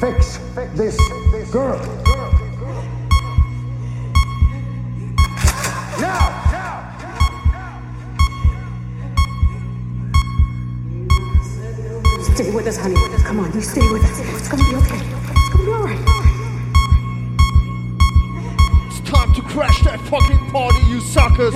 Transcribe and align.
fix 0.00 0.38
this 0.74 0.96
girl. 1.50 1.78
Now! 6.00 6.34
Stay 12.34 12.50
with 12.52 12.66
us, 12.68 12.76
honey. 12.76 12.94
Come 13.24 13.40
on, 13.40 13.52
you 13.52 13.60
stay 13.60 13.80
with 13.90 14.04
us. 14.04 14.20
It's 14.38 14.48
gonna 14.48 14.62
be 14.62 14.76
okay. 14.76 15.00
It's 15.00 15.48
gonna 15.52 15.64
be 15.64 15.72
alright. 15.72 15.98
It's 18.86 19.00
time 19.10 19.34
to 19.34 19.42
crash 19.42 19.82
that 19.82 20.00
fucking 20.02 20.50
party, 20.50 20.78
you 20.86 21.00
suckers. 21.00 21.54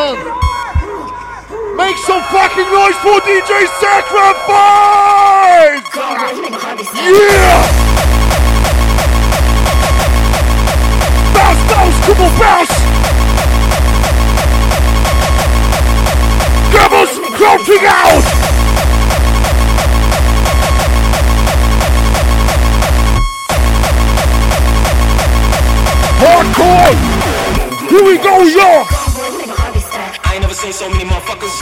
Gentlemen, 0.00 0.32
make 1.76 1.98
some 1.98 2.22
fucking 2.32 2.72
noise 2.72 2.96
for 3.04 3.20
DJ 3.20 3.68
Sacrifice! 3.80 4.24
Yeah! 7.04 7.60
Bounce, 11.34 11.62
bounce, 11.68 11.98
come 12.06 12.20
on, 12.24 12.32
bounce! 12.40 12.74
Devils 16.72 17.12
crouching 17.36 17.84
out! 17.84 18.24
Hardcore! 26.22 26.96
Here 27.90 28.04
we 28.04 28.16
go, 28.16 28.44
y'all! 28.44 28.99
I 30.62 30.66
ain't 30.66 30.72
never 30.72 30.84
seen 30.84 30.92
so 30.92 30.92
many 30.92 31.04
motherfuckers. 31.08 31.56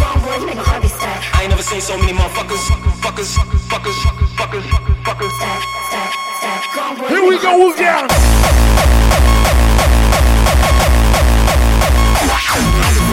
I 1.32 1.42
ain't 1.42 1.50
never 1.50 1.62
seen 1.62 1.80
so 1.80 1.96
many 1.98 2.12
motherfuckers. 2.12 2.58
Fuckers, 2.98 3.38
fuckers, 3.70 3.94
fuckers, 3.94 3.94
fuckers, 4.34 4.64
fuckers. 5.04 5.34
Here 7.08 7.22
we 7.22 7.38
go 7.38 7.72
again! 7.72 8.08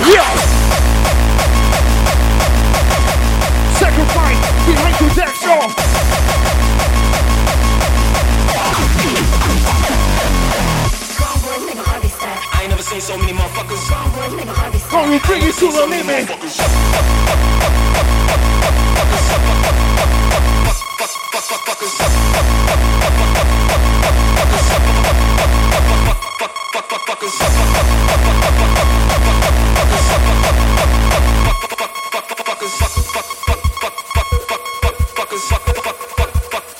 Yes! 0.09 0.39
Sacrifice 3.77 4.41
behind 4.65 4.95
the 4.97 5.07
death 5.13 5.37
show! 5.37 6.54
So 13.05 13.15
many 13.19 13.33
motherfuckers. 13.33 14.89
Gonna 14.89 15.19
bring 15.19 15.43
it 15.43 15.53
to 15.55 15.71
the 15.71 15.85
limit! 15.85 16.27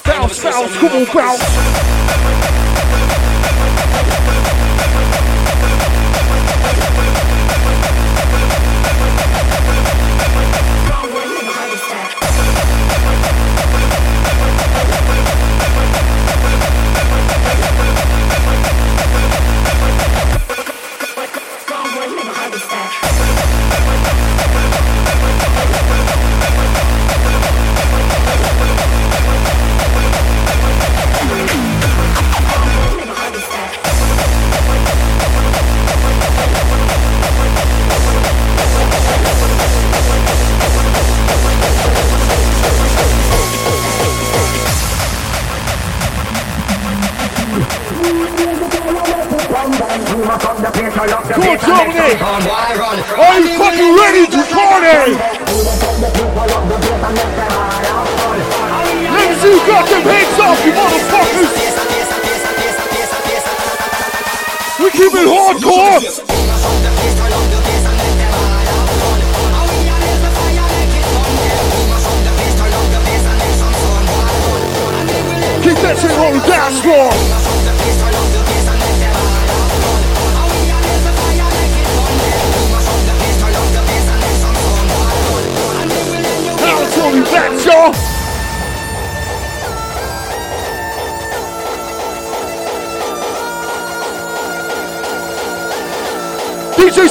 Bounce, 0.04 0.42
bounce, 0.42 0.78
come 0.78 0.92
on, 0.92 1.06
bounce! 1.14 1.75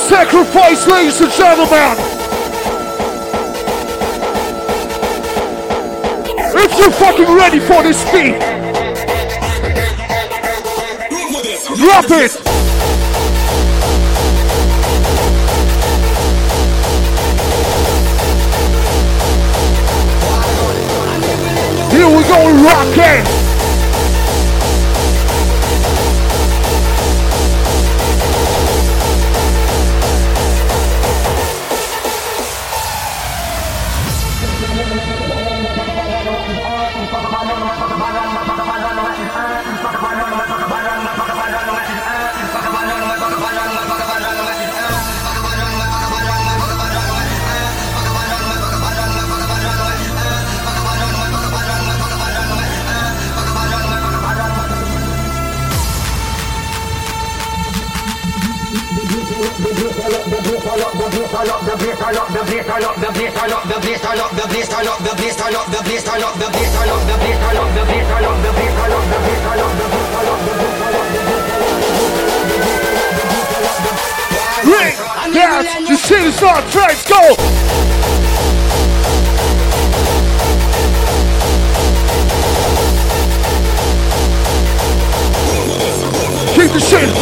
Sacrifice, 0.08 0.86
ladies 0.86 1.18
and 1.18 1.32
gentlemen! 1.32 1.96
If 6.56 6.78
you're 6.78 6.90
fucking 6.90 7.34
ready 7.34 7.58
for 7.58 7.82
this 7.82 8.04
beat, 8.12 8.38
drop 11.78 12.04
it! 12.10 12.32
Here 21.90 22.08
we 22.14 22.22
go, 22.24 22.62
rocking! 22.62 23.33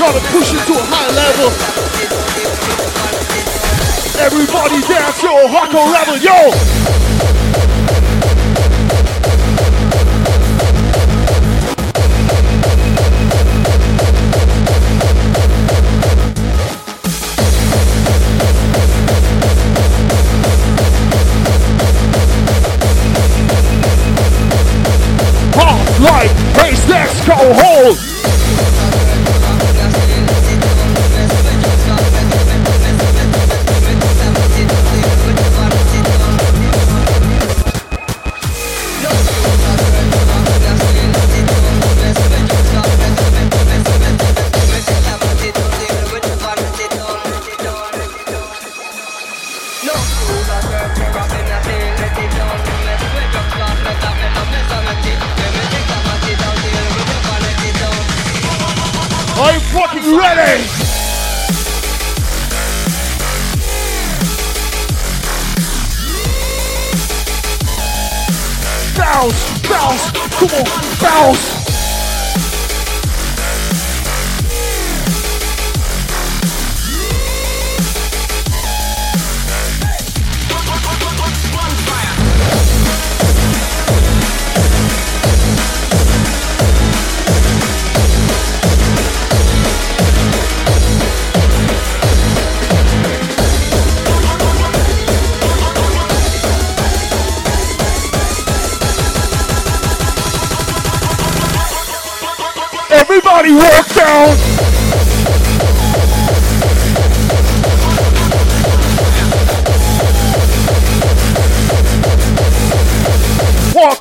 Gotta 0.00 0.20
push 0.32 0.54
it 0.54 0.64
to 0.66 0.72
a 0.72 0.82
higher 0.82 1.12
level. 1.12 1.50
Everybody 4.18 4.80
dance, 4.88 5.22
yo, 5.22 5.46
hardcore 5.46 5.92
level, 5.92 6.16
yo! 6.18 7.29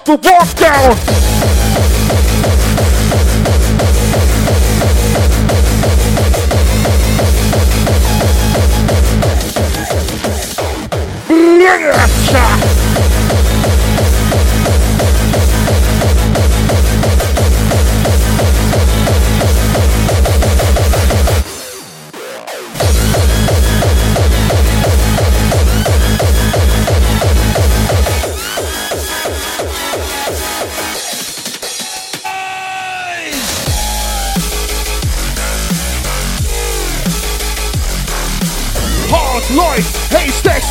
Walk 0.10 0.24
the 0.24 0.32
walk 0.32 0.56
down. 0.56 1.29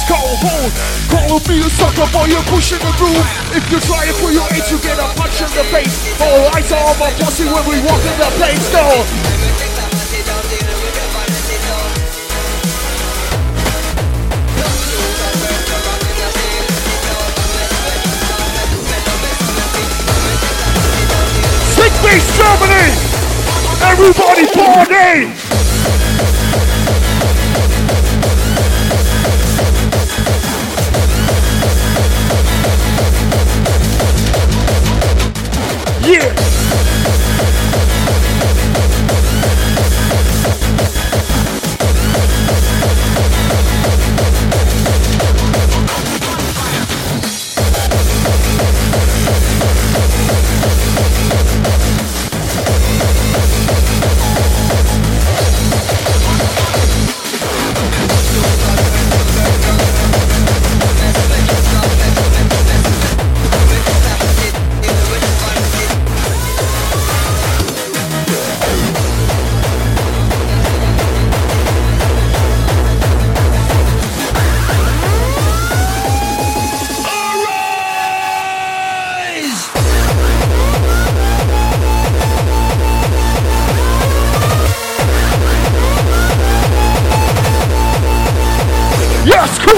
Haystacks 0.08 0.12
go 0.12 0.16
hold. 0.16 0.72
Call 1.10 1.40
me 1.48 1.60
a 1.60 1.70
sucker 1.70 2.08
boy, 2.12 2.26
you're 2.26 2.42
pushing 2.44 2.78
the 2.78 2.92
groove. 2.96 3.26
If 3.54 3.70
you 3.70 3.80
try 3.80 4.04
it 4.08 4.16
for 4.16 4.30
your 4.32 4.46
age, 4.52 4.70
you 4.70 4.78
get 4.80 4.98
a 4.98 5.08
punch 5.16 5.40
in 5.40 5.50
the 5.54 5.64
face. 5.68 6.20
All 6.20 6.48
eyes 6.54 6.70
are 6.72 6.84
on 6.84 6.98
my 6.98 7.10
pussy 7.20 7.44
when 7.44 7.64
we 7.68 7.80
walk 7.84 8.00
in 8.02 8.16
the 8.18 8.30
place. 8.36 8.72
Go. 8.72 9.04
Face 21.98 22.38
Germany! 22.38 22.94
Everybody 23.82 24.46
party! 24.54 25.47
Yeah. 36.08 36.97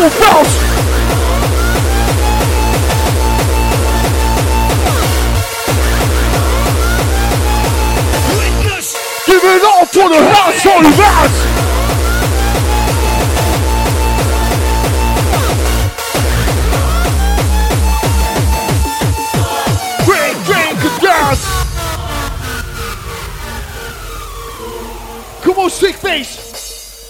Give 0.01 0.09
it 9.45 9.63
all 9.63 9.85
for 9.85 10.09
the 10.09 10.17
house, 10.33 10.63
holy 10.65 10.89
rats! 10.97 11.61
Come 25.43 25.59
on, 25.59 25.69
sick 25.69 25.97
face! 25.97 26.50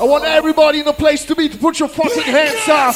I 0.00 0.04
want 0.04 0.24
everybody 0.24 0.78
in 0.78 0.86
the 0.86 0.94
place 0.94 1.26
to 1.26 1.36
be 1.36 1.46
to 1.50 1.58
put 1.58 1.78
your 1.78 1.88
fucking 1.90 2.22
hands 2.22 2.66
up. 2.70 2.94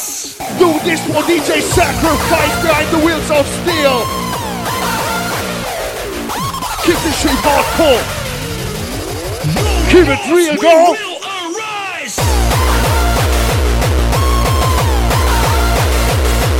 Do 0.59 0.73
this 0.89 1.05
for 1.05 1.21
DJ 1.29 1.61
Sacrifice 1.61 2.63
behind 2.63 2.89
the 2.97 3.05
wheels 3.05 3.31
of 3.31 3.47
steel. 3.61 4.01
Keep 6.81 6.97
this 7.05 7.21
shit 7.21 7.37
hardcore. 7.45 8.01
Keep 9.91 10.09
it 10.09 10.25
real, 10.33 10.57
girl. 10.57 10.97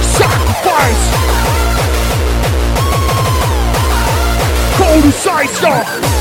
Sacrifice. 0.03 1.05
Call 4.77 5.01
the 5.01 5.11
side. 5.11 6.14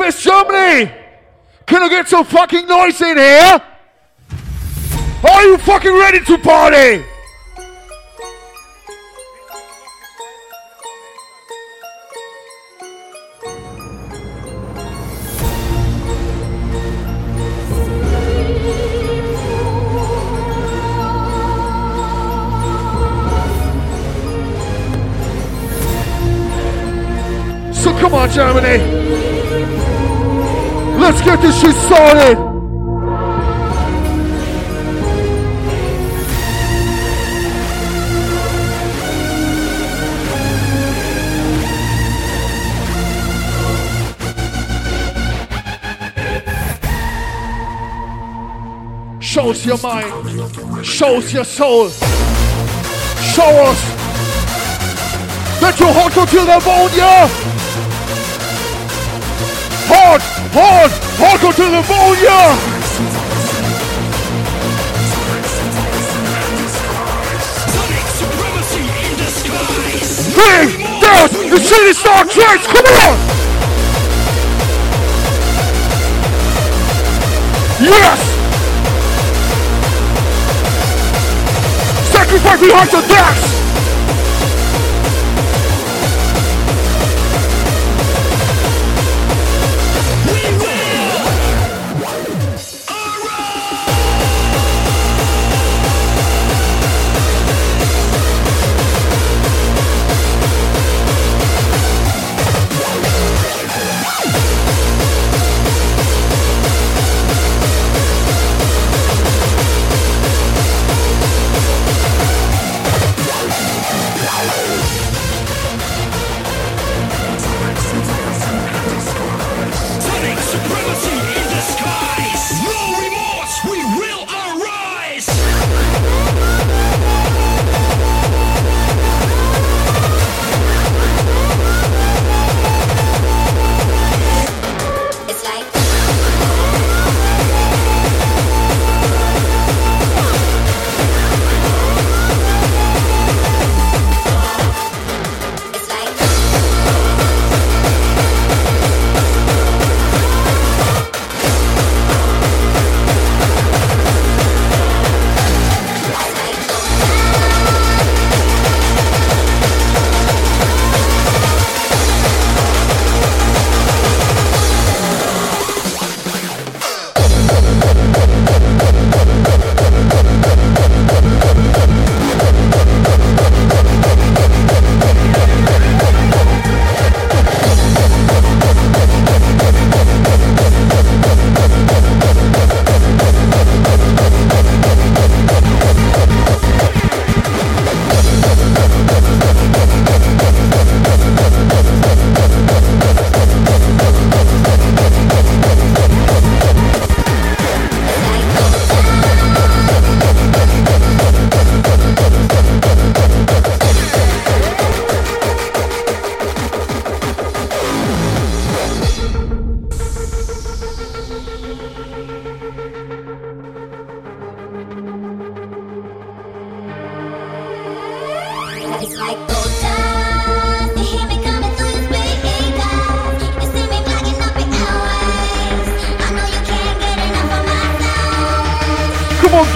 Sickfest 0.00 0.22
Germany! 0.22 0.92
Can 1.66 1.82
I 1.82 1.88
get 1.90 2.08
some 2.08 2.24
fucking 2.24 2.66
noise 2.66 3.00
in 3.02 3.18
here? 3.18 3.62
Are 5.22 5.42
you 5.42 5.58
fucking 5.58 5.92
ready 5.92 6.20
to 6.20 6.38
party? 6.38 7.04
So 27.74 27.92
come 27.98 28.14
on, 28.14 28.30
Germany. 28.30 29.19
Let's 31.00 31.22
get 31.22 31.40
this 31.40 31.58
shit 31.60 31.74
started. 31.74 32.50
Shows 49.20 49.64
your 49.64 49.78
mind, 49.78 50.84
shows 50.84 51.32
your 51.32 51.44
soul. 51.44 51.88
Show 51.88 53.50
us 53.64 53.80
that 55.60 55.76
your 55.80 55.92
heart 55.92 56.14
go 56.14 56.26
till 56.26 56.44
the 56.44 56.60
bone, 56.64 56.90
yeah. 56.94 57.28
Hard, 59.92 60.20
hard, 60.52 60.90
hard 61.18 61.40
to 61.54 61.62
the 61.62 61.82
yeah! 62.18 62.56
Big, 70.34 70.68
down, 71.00 71.28
the 71.50 71.58
city 71.58 71.92
star 71.92 72.24
tracks, 72.24 72.66
come 72.66 72.84
on! 72.84 73.16
Yes! 77.80 78.20
Sacrifice 82.12 82.60
the 82.60 83.02
on, 83.08 83.59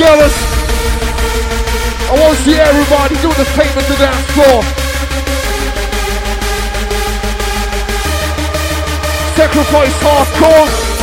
girls. 0.05 0.37
I 2.11 2.15
want 2.21 2.37
to 2.37 2.41
see 2.45 2.57
everybody 2.61 3.15
doing 3.25 3.39
the 3.41 3.49
statement 3.57 3.87
to 3.89 3.97
dance 3.97 4.27
floor. 4.37 4.61
Sacrifice 9.37 9.97
hardcore. 10.05 10.94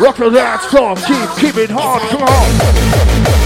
Rock 0.00 0.16
the 0.16 0.30
dance 0.30 0.64
floor, 0.64 0.96
keep, 0.96 1.28
keep 1.36 1.56
it 1.58 1.68
hard, 1.70 2.00
come 2.08 2.22
on! 2.22 3.39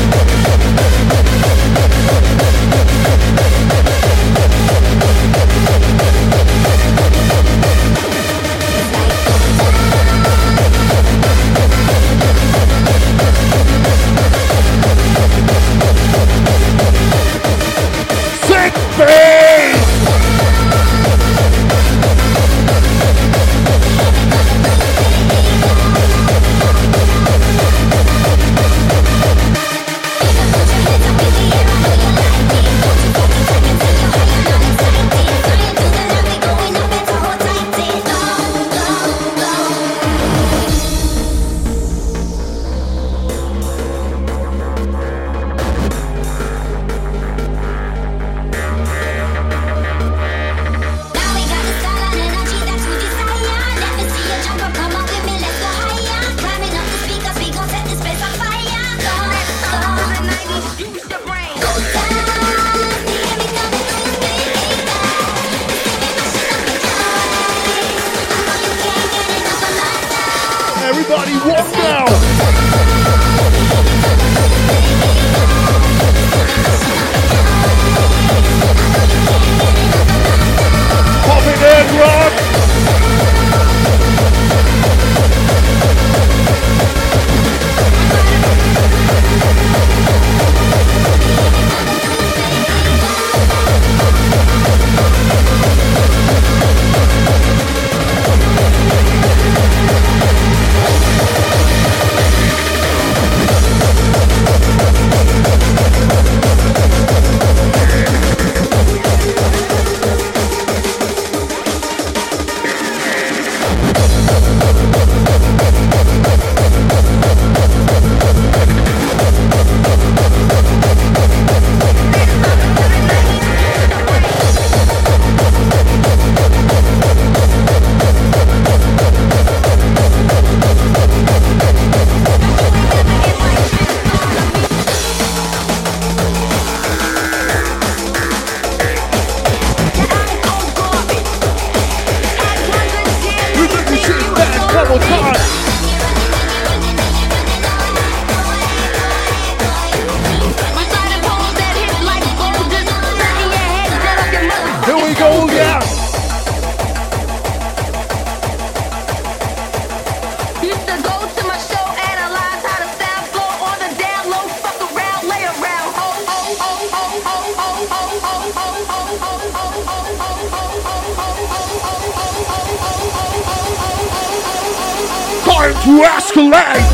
Time 175.45 175.73
to 175.83 176.03
escalate! 176.03 176.85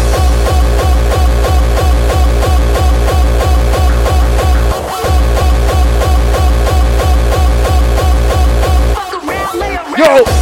Yo! 9.99 10.40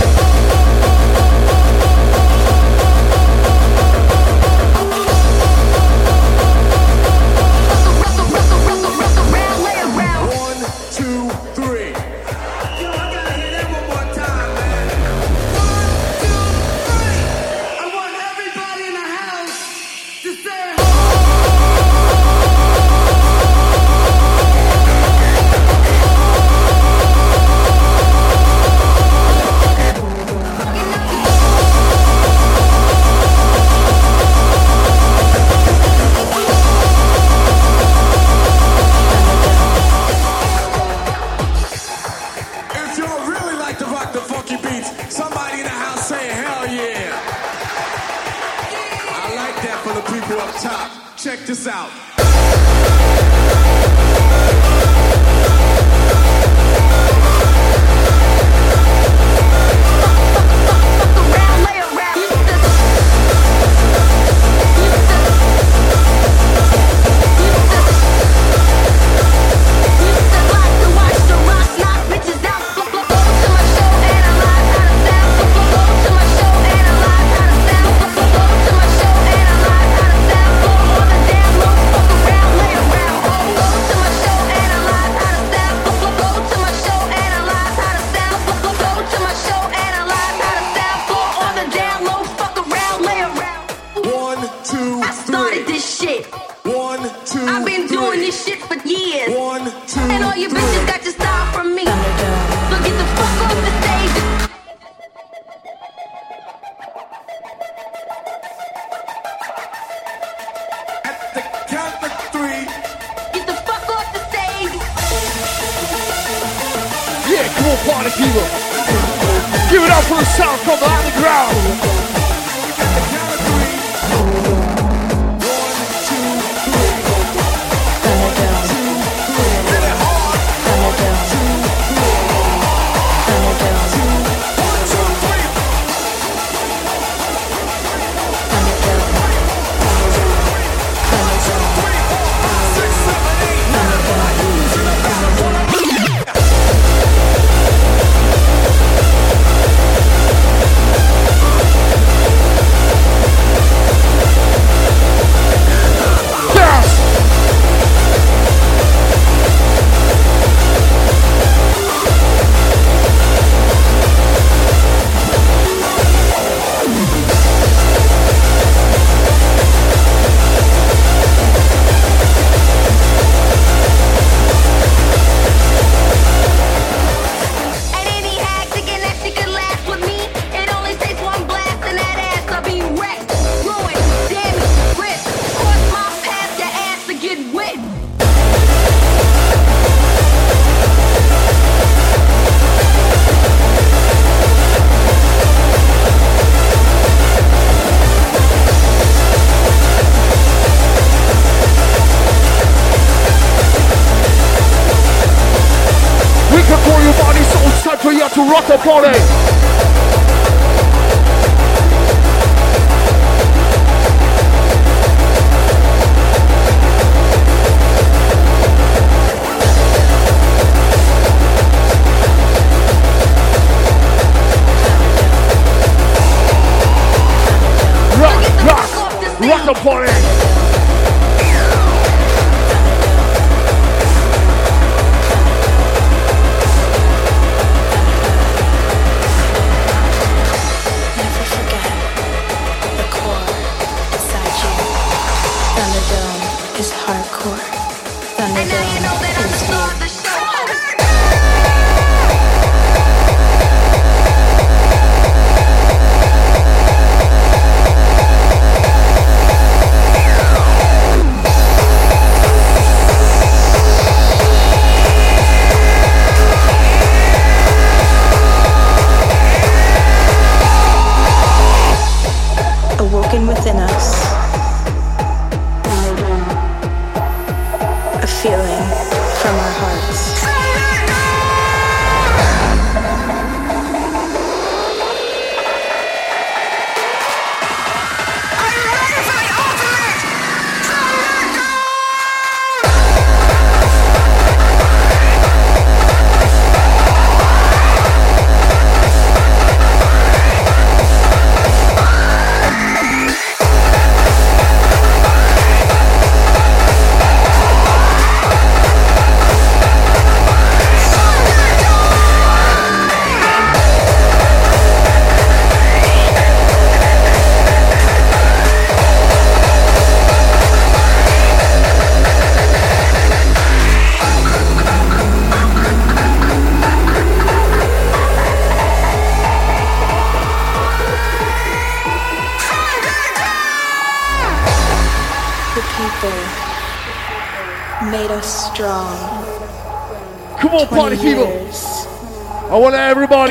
a 278.21 278.27
feeling. 278.27 278.98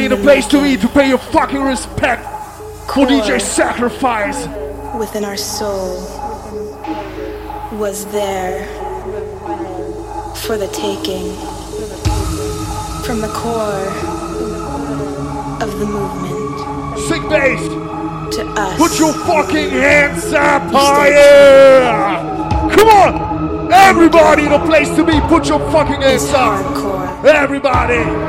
be 0.10 0.16
the 0.16 0.22
place 0.22 0.48
to 0.48 0.62
be 0.62 0.78
to 0.78 0.88
pay 0.90 1.10
your 1.10 1.18
fucking 1.18 1.62
respect 1.62 2.24
for 2.88 3.06
DJ 3.06 3.42
Sacrifice. 3.42 4.48
Within 4.98 5.26
our 5.26 5.36
soul 5.36 5.98
was 7.78 8.06
there 8.12 8.66
for 10.36 10.58
the 10.58 10.68
taking 10.68 11.36
from 13.04 13.20
the 13.22 13.32
core 13.34 13.88
of 15.62 15.78
the 15.80 15.86
movement. 15.86 17.00
Sick 17.08 17.22
based! 17.30 17.72
To 18.38 18.46
us. 18.58 18.78
Put 18.78 19.00
your 19.00 19.14
fucking 19.14 19.70
hands 19.70 20.32
up 20.34 20.64
higher! 20.72 21.82
Come 22.76 22.90
on! 22.90 23.72
Everybody, 23.72 24.48
the 24.48 24.60
place 24.60 24.90
to 24.96 25.06
be, 25.06 25.20
put 25.22 25.48
your 25.48 25.60
fucking 25.72 26.02
hands 26.02 26.30
up! 26.34 27.26
Everybody! 27.26 28.27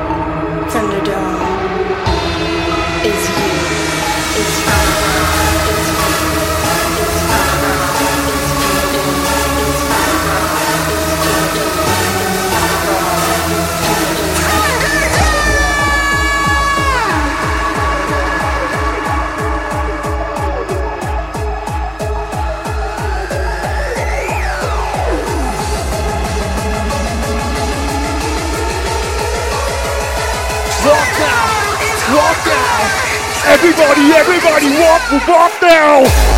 Walk, 35.29 35.53
now. 35.61 36.38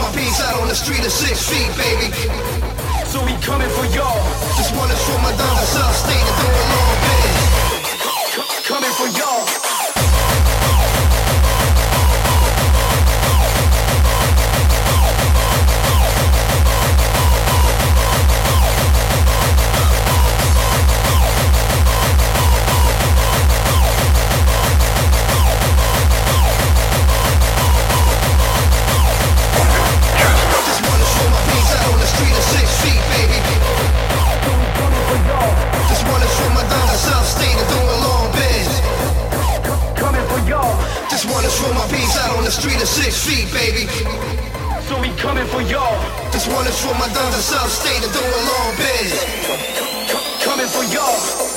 my 0.00 0.10
piece 0.16 0.40
out 0.40 0.60
on 0.60 0.68
the 0.68 0.74
street 0.74 1.04
of 1.04 1.12
six 1.12 1.48
feet, 1.48 1.70
baby. 1.76 2.08
So 3.06 3.22
we 3.24 3.32
coming 3.44 3.68
for 3.68 3.84
y'all. 3.96 4.22
Just 4.56 4.74
wanna 4.74 4.96
show 4.96 5.18
my 5.18 5.32
down, 5.36 5.56
the 5.56 5.92
state 5.92 6.26
and 6.30 6.36
do 6.40 6.46
a 6.48 6.64
long 6.72 6.96
bit. 7.04 8.64
Coming 8.64 8.94
for 8.98 9.08
y'all. 9.18 9.59
Just 35.88 36.02
wanna 36.06 36.26
shoot 36.26 36.52
my 36.54 36.64
down 36.66 36.88
south 36.98 37.26
state 37.26 37.54
and 37.54 37.68
doing 37.70 38.00
long 38.02 38.26
bends. 38.34 38.74
Coming 39.94 40.26
for 40.26 40.40
y'all. 40.50 40.74
Just 41.08 41.26
wanna 41.30 41.50
show 41.50 41.72
my 41.74 41.86
peace 41.86 42.16
out 42.18 42.36
on 42.36 42.44
the 42.44 42.50
street 42.50 42.80
at 42.80 42.88
six 42.88 43.26
feet, 43.26 43.46
baby. 43.52 43.86
So 44.88 45.00
we 45.00 45.10
coming 45.16 45.46
for 45.46 45.62
y'all. 45.62 45.98
Just 46.32 46.48
wanna 46.50 46.72
show 46.72 46.92
my 46.94 47.08
down 47.14 47.32
south 47.32 47.70
state 47.70 48.02
and 48.02 48.12
doing 48.12 48.44
long 48.50 48.74
bends. 48.76 49.14
Coming 50.42 50.66
for 50.66 50.84
y'all. 50.94 51.50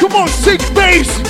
Come 0.00 0.14
on, 0.14 0.28
six 0.28 0.68
bass! 0.70 1.29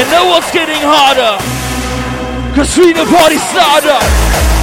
And 0.00 0.10
no 0.10 0.24
one's 0.28 0.50
getting 0.50 0.80
harder. 0.80 1.36
Cause 2.56 2.74
we 2.78 2.94
the 2.94 3.04
party 3.04 3.36
starter. 3.36 4.59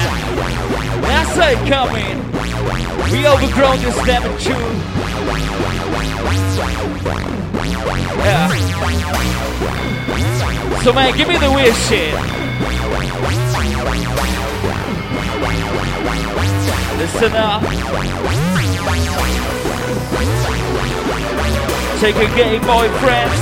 we 3.12 3.28
overgrown 3.28 3.78
this. 3.82 3.96
Yeah. 8.18 8.50
So 10.84 10.94
man, 10.94 11.18
give 11.18 11.28
me 11.28 11.38
the 11.38 11.52
weird 11.52 11.76
shit. 11.76 12.14
Listen 16.98 17.34
up. 17.36 17.62
Take 22.00 22.16
a 22.16 22.28
gay 22.36 22.60
boy, 22.60 22.90
friends. 23.00 23.40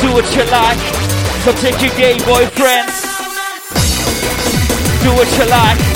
Do 0.00 0.12
what 0.12 0.26
you 0.36 0.44
like. 0.50 0.78
So 1.42 1.52
take 1.52 1.80
your 1.82 1.94
gay 1.96 2.18
boy, 2.24 2.46
friends. 2.46 3.02
Do 5.02 5.10
what 5.14 5.28
you 5.38 5.46
like. 5.50 5.89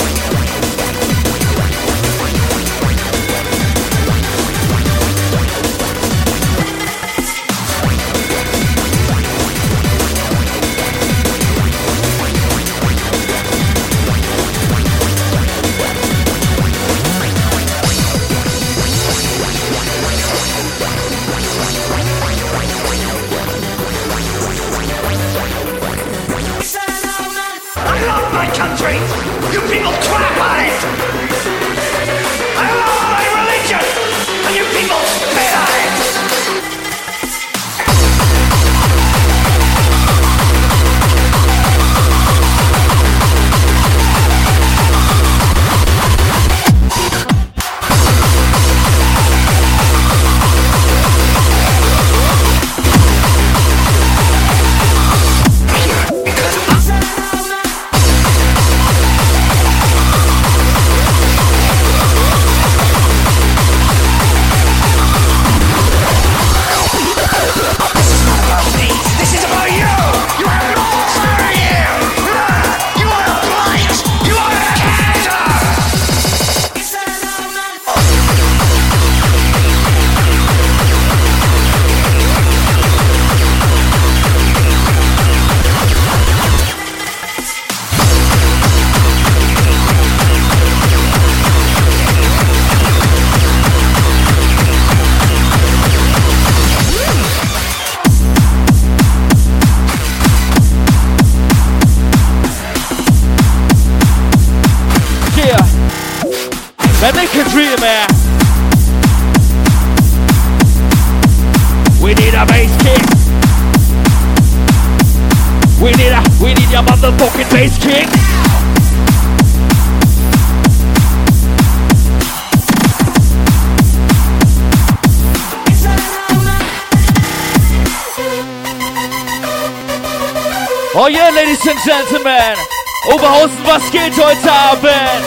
Geht 133.95 134.11
heute 134.17 134.51
Abend? 134.51 135.23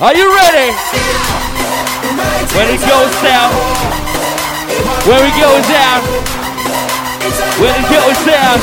Are 0.00 0.14
you 0.14 0.28
ready? 0.28 0.70
When 2.52 2.68
it 2.68 2.80
goes 2.84 3.14
down. 3.24 3.50
When 5.06 5.24
it 5.24 5.34
goes 5.40 5.64
down. 5.64 6.02
When 7.56 7.72
it 7.72 7.88
goes 7.88 8.18
down. 8.26 8.60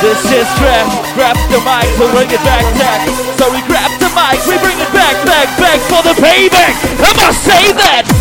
This 0.00 0.24
is 0.32 0.48
trap. 0.56 0.86
Grab 1.14 1.36
the 1.50 1.60
mic, 1.60 1.84
we 2.00 2.06
bring 2.16 2.30
it 2.30 2.42
back, 2.44 2.64
back. 2.78 3.06
So 3.36 3.52
we 3.52 3.60
grab 3.68 3.92
the 4.00 4.08
mic, 4.16 4.40
we 4.46 4.56
bring 4.56 4.80
it 4.80 4.92
back, 4.94 5.22
back, 5.26 5.48
back 5.58 5.80
for 5.80 6.02
the 6.02 6.14
payback. 6.18 6.72
I 7.04 7.12
must 7.20 7.44
say 7.44 7.72
that. 7.72 8.15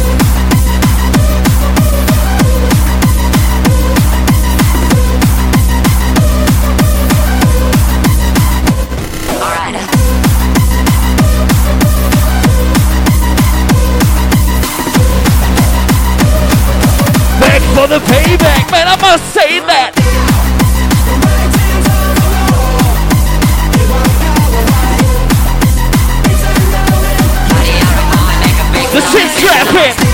Shit's 29.76 30.05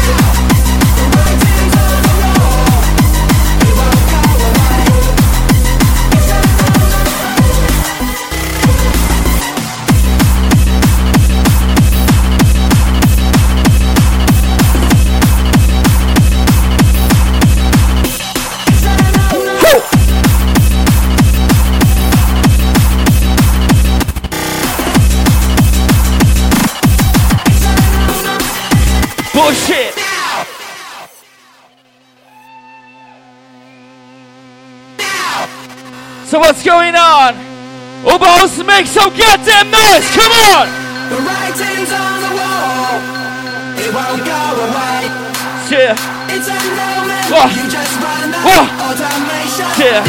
Oberhausen, 38.12 38.66
make 38.68 38.88
some 38.88 39.10
goddamn 39.16 39.72
noise! 39.72 40.04
Come 40.12 40.34
on! 40.52 40.68
The 41.08 41.16
writing's 41.24 41.92
on 41.96 42.20
the 42.20 42.32
wall. 42.36 43.00
It 43.80 43.88
won't 43.96 44.20
go 44.28 44.42
away. 44.68 45.08
Yeah. 45.72 45.96
It's 46.28 46.48
a 46.52 46.60
moment. 46.76 47.32
Whoa. 47.32 47.48
You 47.56 47.72
just 47.72 47.96
run 48.04 48.36
Whoa. 48.44 48.68
automation. 48.84 49.64
Yeah. 49.80 50.04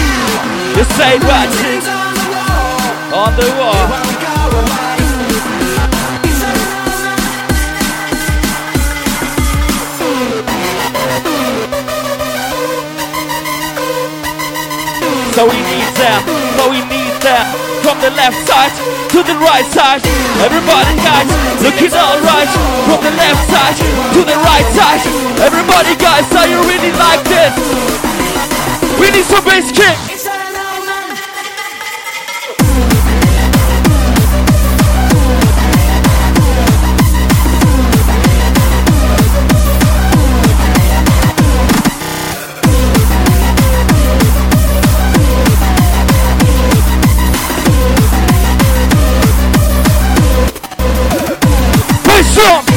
You 0.75 0.83
say? 0.99 1.15
Writing's 1.23 1.87
on 1.87 2.15
the 2.19 2.27
wall. 2.35 3.23
On 3.23 3.31
the 3.39 3.47
wall. 3.55 3.87
Won't 3.87 4.19
go 4.19 4.35
away. 4.51 4.99
It's 4.99 5.63
a 5.71 5.87
moment. 5.95 7.23
So 15.33 15.47
we 15.47 15.57
need 15.57 15.89
them, 15.97 16.21
From 17.83 17.99
the 17.99 18.11
left 18.15 18.47
side 18.47 18.71
to 19.11 19.23
the 19.27 19.35
right 19.43 19.67
side. 19.75 20.01
Everybody 20.39 20.95
guys, 21.03 21.27
looking 21.63 21.91
alright 21.91 22.49
From 22.87 23.03
the 23.03 23.11
left 23.19 23.43
side 23.51 23.77
to 24.15 24.21
the 24.23 24.39
right 24.39 24.69
side. 24.71 25.03
Everybody 25.43 25.97
guys, 25.99 26.25
are 26.33 26.47
you 26.47 26.63
really 26.63 26.93
like 26.95 27.23
this? 27.27 27.53
We 29.01 29.11
need 29.11 29.25
some 29.27 29.45
bass 29.45 29.73
kick 29.73 30.12
Bass 52.35 52.72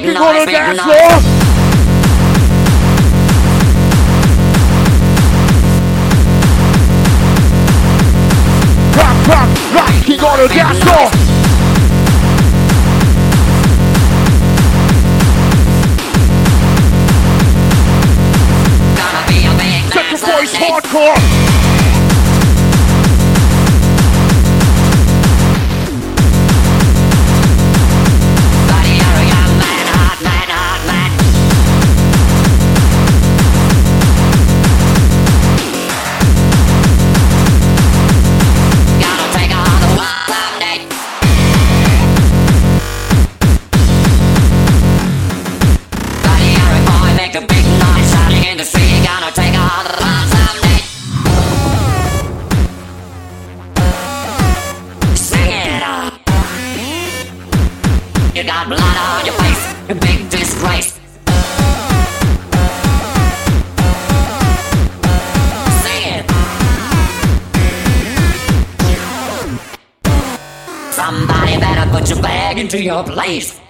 boy, 0.00 0.06
make 0.06 0.16
a 0.16 0.16
hardcore, 0.16 0.16
big 0.16 0.16
rocking 0.16 0.16
on 0.16 0.34
noise, 0.34 0.46
the 0.46 0.52
dance 0.52 0.80
floor. 0.80 0.94
Rock, 8.96 9.18
rock, 9.28 9.50
rocking 9.74 10.20
on 10.20 10.38
the 10.40 10.48
dance 10.48 10.78
floor. 10.82 11.10
Gonna 18.96 19.26
be 19.28 19.46
a 19.46 19.54
big 19.56 19.92
Set 19.92 20.20
voice 20.20 20.54
hardcore. 20.54 21.43
Bag 73.06 73.63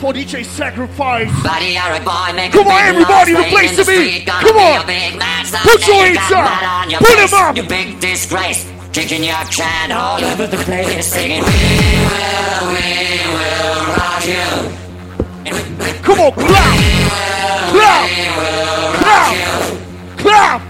for 0.00 0.12
DJ 0.14 0.44
Sacrifice. 0.44 1.28
Buddy, 1.44 1.76
you're 1.76 1.92
a 1.92 2.00
boy, 2.00 2.32
make 2.34 2.52
Come 2.52 2.66
on, 2.68 2.80
big 2.80 2.88
everybody, 2.96 3.32
noise, 3.34 3.44
the 3.44 3.50
place 3.50 3.52
playing 3.52 3.70
to 3.76 3.76
the 3.76 3.84
be. 3.84 3.96
street. 4.08 4.26
Gonna 4.26 4.46
Come 4.48 4.56
on. 4.56 4.82
a 4.82 4.86
big 4.86 5.18
man 5.18 5.44
Put 5.62 5.86
your 5.86 5.96
You 6.06 6.18
hands 6.18 6.32
up. 6.32 6.44
blood 6.48 6.64
on 6.64 6.90
your 6.90 7.00
Put 7.00 7.10
'em 7.10 7.16
face, 7.28 7.32
up. 7.34 7.56
You 7.56 7.62
big 7.64 8.00
disgrace. 8.00 8.66
Kicking 8.92 9.22
your 9.24 9.44
can 9.52 9.92
all 9.92 10.24
over 10.24 10.46
the 10.46 10.56
place, 10.56 11.06
singing, 11.06 11.44
We 11.44 11.52
will, 11.52 12.72
we 12.74 12.88
will 13.36 13.76
rock 13.94 14.24
you. 14.26 14.48
Come 16.02 16.20
on, 16.20 16.32
clap. 16.32 16.76
Clap. 17.70 18.08
Clap. 19.00 19.28
Clap. 20.18 20.62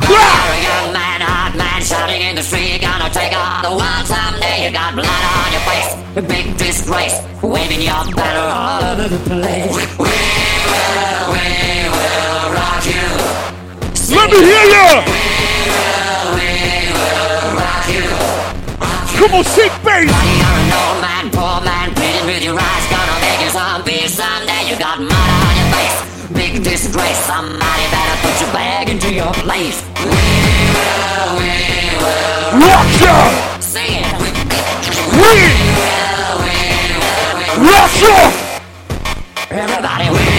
Clap. 0.00 0.44
You're 0.46 0.54
a 0.54 0.62
young 0.62 0.92
man, 0.92 1.20
hot 1.20 1.52
man, 1.56 1.82
shouting 1.82 2.22
in 2.22 2.36
the 2.36 2.42
street. 2.42 2.80
Gonna 2.80 3.10
the 3.30 4.04
someday. 4.06 4.66
You 4.66 4.72
got 4.72 4.94
blood 4.94 5.06
on 5.08 5.52
your 5.52 5.64
face, 5.68 5.90
a 6.16 6.22
big 6.22 6.56
disgrace. 6.56 7.16
Waving 7.42 7.82
your 7.82 8.04
banner 8.14 8.48
all 8.52 8.84
over 8.84 9.08
the 9.08 9.20
place. 9.28 9.70
We 9.70 9.84
will, 9.98 11.24
we 11.32 11.46
will 11.94 12.44
rock 12.52 12.84
you. 12.84 13.06
Let 14.16 14.30
me 14.30 14.38
hear 14.38 14.64
ya. 14.74 15.04
Come 19.14 19.34
on, 19.34 19.44
sick 19.44 19.72
bass. 19.84 20.10
Buddy, 20.10 20.34
you're 20.42 20.58
an 20.58 20.72
old 20.74 21.00
man, 21.00 21.30
poor 21.30 21.60
man, 21.64 21.94
pleading 21.94 22.26
with 22.26 22.42
your 22.42 22.58
eyes. 22.58 22.84
Gonna 22.90 23.20
make 23.20 23.40
you 23.44 23.50
zombie 23.50 24.08
someday. 24.08 24.68
You 24.68 24.76
got 24.76 24.98
mud 25.00 25.30
on 25.46 25.54
your 25.56 25.70
face, 25.72 25.96
big 26.34 26.62
disgrace. 26.62 27.18
Somebody 27.24 27.84
better 27.94 28.16
put 28.22 28.40
your 28.40 28.52
bag 28.52 28.88
into 28.90 29.14
your 29.14 29.32
place. 29.34 29.82
We 29.96 30.10
will, 30.10 31.38
we 31.38 31.46
will 31.68 31.73
Sing. 33.60 34.04
We 35.20 35.64
ya. 38.02 38.30
everybody. 39.50 40.10
We 40.10 40.33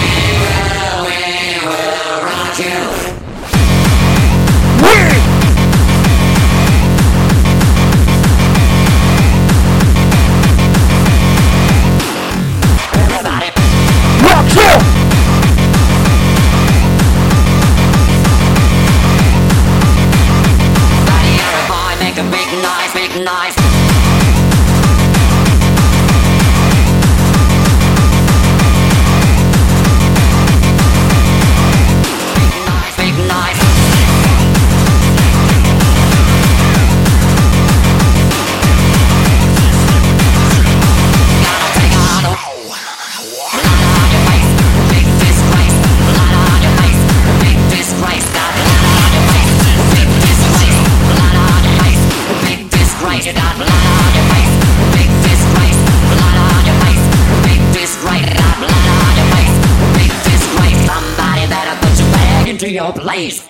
Got 62.76 62.96
blood 62.96 63.45